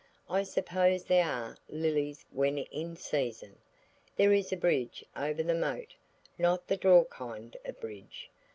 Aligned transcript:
I 0.31 0.41
suppose 0.41 1.03
there 1.03 1.27
are 1.27 1.57
lilies 1.69 2.25
when 2.31 2.57
in 2.57 2.95
season. 2.95 3.57
There 4.17 4.33
is 4.33 4.51
a 4.51 4.57
bridge 4.57 5.05
over 5.15 5.43
the 5.43 5.53
moat–not 5.53 6.65
the 6.67 6.75
draw 6.77 7.03
kind 7.03 7.55
of 7.63 7.79
bridge. 7.79 8.31